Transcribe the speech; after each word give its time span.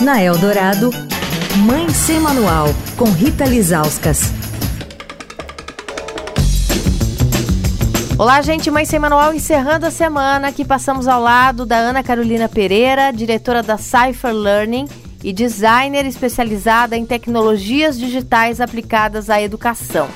Na 0.00 0.20
Eldorado, 0.20 0.90
Mãe 1.64 1.88
Sem 1.90 2.18
Manual, 2.18 2.66
com 2.96 3.04
Rita 3.04 3.44
Lizauskas. 3.44 4.32
Olá, 8.18 8.42
gente, 8.42 8.70
Mãe 8.72 8.84
Sem 8.84 8.98
Manual, 8.98 9.32
encerrando 9.32 9.86
a 9.86 9.92
semana 9.92 10.50
que 10.50 10.64
passamos 10.64 11.06
ao 11.06 11.22
lado 11.22 11.64
da 11.64 11.76
Ana 11.76 12.02
Carolina 12.02 12.48
Pereira, 12.48 13.12
diretora 13.12 13.62
da 13.62 13.78
Cypher 13.78 14.32
Learning 14.32 14.88
e 15.22 15.32
designer 15.32 16.04
especializada 16.06 16.96
em 16.96 17.06
tecnologias 17.06 17.96
digitais 17.96 18.60
aplicadas 18.60 19.30
à 19.30 19.40
educação. 19.40 20.08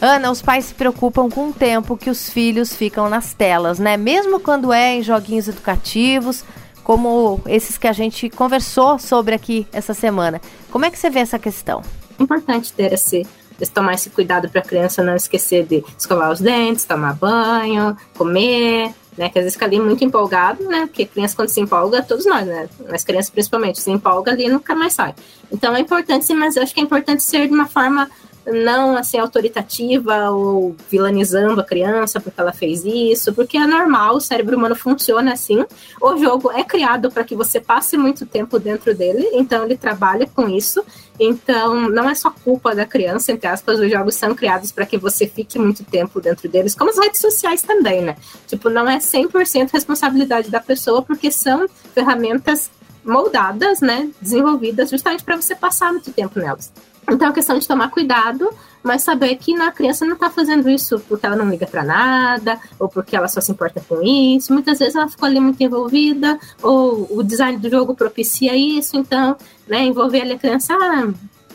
Ana, 0.00 0.30
os 0.30 0.42
pais 0.42 0.66
se 0.66 0.74
preocupam 0.74 1.30
com 1.30 1.48
o 1.48 1.52
tempo 1.52 1.96
que 1.96 2.10
os 2.10 2.28
filhos 2.28 2.74
ficam 2.74 3.08
nas 3.08 3.32
telas, 3.32 3.78
né? 3.78 3.96
Mesmo 3.96 4.40
quando 4.40 4.72
é 4.72 4.96
em 4.96 5.02
joguinhos 5.02 5.48
educativos, 5.48 6.44
como 6.86 7.40
esses 7.46 7.76
que 7.76 7.88
a 7.88 7.92
gente 7.92 8.30
conversou 8.30 8.96
sobre 8.96 9.34
aqui 9.34 9.66
essa 9.72 9.92
semana. 9.92 10.40
Como 10.70 10.84
é 10.84 10.90
que 10.90 10.96
você 10.96 11.10
vê 11.10 11.18
essa 11.18 11.36
questão? 11.36 11.82
Importante 12.16 12.72
ter 12.72 12.92
esse, 12.92 13.26
tomar 13.74 13.94
esse 13.94 14.08
cuidado 14.08 14.48
para 14.48 14.60
a 14.60 14.64
criança 14.64 15.02
não 15.02 15.16
esquecer 15.16 15.66
de 15.66 15.84
escovar 15.98 16.30
os 16.30 16.40
dentes, 16.40 16.84
tomar 16.84 17.14
banho, 17.14 17.96
comer, 18.16 18.94
né? 19.18 19.28
Que 19.28 19.36
às 19.36 19.46
vezes 19.46 19.54
fica 19.54 19.66
ali 19.66 19.80
muito 19.80 20.04
empolgado, 20.04 20.62
né? 20.62 20.86
Porque 20.86 21.06
criança 21.06 21.34
quando 21.34 21.48
se 21.48 21.60
empolga, 21.60 22.04
todos 22.04 22.24
nós, 22.24 22.46
né? 22.46 22.68
As 22.90 23.02
crianças 23.02 23.30
principalmente, 23.30 23.80
se 23.80 23.90
empolga 23.90 24.30
ali 24.30 24.44
e 24.44 24.48
nunca 24.48 24.72
mais 24.72 24.92
sai. 24.92 25.12
Então 25.50 25.74
é 25.74 25.80
importante 25.80 26.24
sim, 26.24 26.34
mas 26.34 26.54
eu 26.54 26.62
acho 26.62 26.72
que 26.72 26.78
é 26.78 26.84
importante 26.84 27.20
ser 27.20 27.48
de 27.48 27.52
uma 27.52 27.66
forma 27.66 28.08
não 28.46 28.96
assim 28.96 29.18
autoritativa 29.18 30.30
ou 30.30 30.76
vilanizando 30.90 31.60
a 31.60 31.64
criança 31.64 32.20
porque 32.20 32.40
ela 32.40 32.52
fez 32.52 32.84
isso, 32.84 33.32
porque 33.32 33.56
é 33.56 33.66
normal, 33.66 34.16
o 34.16 34.20
cérebro 34.20 34.56
humano 34.56 34.76
funciona 34.76 35.32
assim. 35.32 35.64
O 36.00 36.16
jogo 36.16 36.50
é 36.52 36.62
criado 36.62 37.10
para 37.10 37.24
que 37.24 37.34
você 37.34 37.60
passe 37.60 37.96
muito 37.96 38.24
tempo 38.24 38.58
dentro 38.58 38.94
dele, 38.94 39.28
então 39.32 39.64
ele 39.64 39.76
trabalha 39.76 40.26
com 40.26 40.48
isso. 40.48 40.84
Então, 41.18 41.88
não 41.88 42.08
é 42.08 42.14
só 42.14 42.30
culpa 42.30 42.74
da 42.74 42.84
criança, 42.84 43.32
entre 43.32 43.48
aspas, 43.48 43.80
os 43.80 43.90
jogos 43.90 44.14
são 44.14 44.34
criados 44.34 44.70
para 44.70 44.84
que 44.84 44.98
você 44.98 45.26
fique 45.26 45.58
muito 45.58 45.82
tempo 45.82 46.20
dentro 46.20 46.46
deles, 46.46 46.74
como 46.74 46.90
as 46.90 46.98
redes 46.98 47.20
sociais 47.20 47.62
também, 47.62 48.02
né? 48.02 48.16
Tipo, 48.46 48.68
não 48.68 48.88
é 48.88 48.98
100% 48.98 49.70
responsabilidade 49.72 50.50
da 50.50 50.60
pessoa, 50.60 51.02
porque 51.02 51.30
são 51.30 51.66
ferramentas 51.94 52.70
moldadas, 53.02 53.80
né, 53.80 54.10
desenvolvidas 54.20 54.90
justamente 54.90 55.24
para 55.24 55.36
você 55.36 55.54
passar 55.54 55.92
muito 55.92 56.12
tempo 56.12 56.40
nelas. 56.40 56.72
Então, 57.08 57.28
é 57.28 57.32
questão 57.32 57.58
de 57.58 57.66
tomar 57.66 57.90
cuidado, 57.90 58.50
mas 58.82 59.02
saber 59.02 59.36
que 59.36 59.54
a 59.54 59.70
criança 59.70 60.04
não 60.04 60.14
está 60.14 60.28
fazendo 60.30 60.68
isso 60.68 60.98
porque 61.08 61.24
ela 61.24 61.36
não 61.36 61.48
liga 61.48 61.66
para 61.66 61.84
nada, 61.84 62.58
ou 62.78 62.88
porque 62.88 63.16
ela 63.16 63.28
só 63.28 63.40
se 63.40 63.52
importa 63.52 63.84
com 63.88 64.02
isso. 64.02 64.52
Muitas 64.52 64.78
vezes 64.78 64.94
ela 64.94 65.08
ficou 65.08 65.26
ali 65.26 65.40
muito 65.40 65.60
envolvida, 65.62 66.38
ou 66.62 67.06
o 67.10 67.22
design 67.22 67.58
do 67.58 67.70
jogo 67.70 67.94
propicia 67.94 68.56
isso, 68.56 68.96
então, 68.96 69.36
né, 69.66 69.84
envolver 69.84 70.22
ali 70.22 70.32
a 70.32 70.38
criança, 70.38 70.74
ah, 70.74 71.12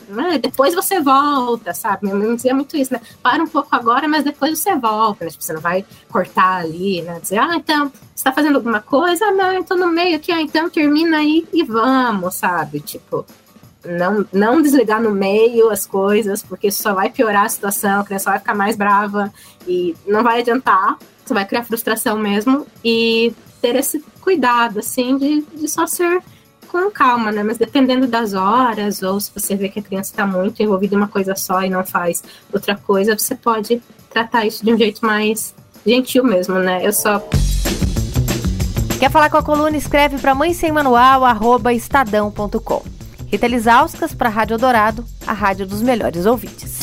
né, 0.09 0.37
depois 0.37 0.75
você 0.75 0.99
volta, 0.99 1.73
sabe? 1.73 2.03
Minha 2.03 2.15
mãe 2.15 2.35
dizia 2.35 2.53
muito 2.53 2.75
isso, 2.75 2.93
né? 2.93 2.99
Para 3.23 3.41
um 3.41 3.47
pouco 3.47 3.73
agora, 3.73 4.07
mas 4.07 4.23
depois 4.23 4.59
você 4.59 4.75
volta, 4.75 5.23
né? 5.23 5.31
Tipo, 5.31 5.43
você 5.43 5.53
não 5.53 5.61
vai 5.61 5.85
cortar 6.09 6.57
ali, 6.57 7.01
né? 7.01 7.19
Dizer, 7.21 7.37
ah, 7.37 7.55
então, 7.55 7.91
você 8.13 8.23
tá 8.23 8.31
fazendo 8.33 8.57
alguma 8.57 8.81
coisa? 8.81 9.25
Ah, 9.25 9.31
não, 9.31 9.51
eu 9.53 9.63
tô 9.63 9.75
no 9.75 9.87
meio 9.87 10.17
aqui, 10.17 10.31
ah, 10.31 10.41
então 10.41 10.69
termina 10.69 11.17
aí 11.17 11.47
e 11.53 11.63
vamos, 11.63 12.35
sabe? 12.35 12.81
Tipo, 12.81 13.25
não, 13.85 14.25
não 14.31 14.61
desligar 14.61 15.01
no 15.01 15.11
meio 15.11 15.69
as 15.69 15.85
coisas, 15.85 16.43
porque 16.43 16.67
isso 16.67 16.81
só 16.81 16.93
vai 16.93 17.09
piorar 17.09 17.45
a 17.45 17.49
situação, 17.49 18.01
a 18.01 18.03
criança 18.03 18.29
vai 18.29 18.39
ficar 18.39 18.55
mais 18.55 18.75
brava 18.75 19.31
e 19.67 19.95
não 20.05 20.23
vai 20.23 20.41
adiantar, 20.41 20.97
você 21.25 21.33
vai 21.33 21.45
criar 21.45 21.63
frustração 21.63 22.17
mesmo 22.17 22.65
e 22.83 23.33
ter 23.61 23.75
esse 23.75 24.03
cuidado, 24.21 24.79
assim, 24.79 25.17
de, 25.17 25.41
de 25.41 25.67
só 25.67 25.85
ser 25.85 26.21
com 26.67 26.89
calma, 26.89 27.31
né? 27.31 27.43
Mas 27.43 27.57
dependendo 27.57 28.07
das 28.07 28.33
horas, 28.33 29.03
ou 29.03 29.19
se 29.19 29.31
você 29.33 29.55
vê 29.55 29.67
que 29.67 29.79
a 29.79 29.83
criança 29.83 30.11
está 30.11 30.25
muito 30.25 30.63
envolvida 30.63 30.95
em 30.95 30.97
uma 30.97 31.07
coisa 31.07 31.35
só 31.35 31.61
e 31.63 31.69
não 31.69 31.85
faz 31.85 32.23
outra 32.51 32.75
coisa, 32.75 33.17
você 33.17 33.35
pode 33.35 33.81
tratar 34.09 34.45
isso 34.45 34.63
de 34.63 34.73
um 34.73 34.77
jeito 34.77 35.05
mais 35.05 35.53
gentil 35.85 36.23
mesmo, 36.23 36.59
né? 36.59 36.85
Eu 36.85 36.93
só. 36.93 37.21
Quer 38.99 39.11
falar 39.11 39.29
com 39.29 39.37
a 39.37 39.43
coluna? 39.43 39.75
Escreve 39.75 40.17
para 40.17 40.33
mãe 40.33 40.53
sem 40.53 40.71
manual, 40.71 41.23
estadão.com. 41.71 43.00
Rita 43.31 43.47
Lisauskas 43.47 44.13
para 44.13 44.27
a 44.27 44.31
Rádio 44.31 44.57
Dourado, 44.57 45.05
a 45.25 45.31
rádio 45.31 45.65
dos 45.65 45.81
melhores 45.81 46.25
ouvintes. 46.25 46.79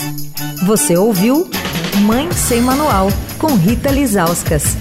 Você 0.67 0.97
ouviu 0.97 1.47
Mãe 2.07 2.33
Sem 2.33 2.63
Manual, 2.63 3.09
com 3.39 3.55
Rita 3.55 3.91
Lisauskas. 3.91 4.75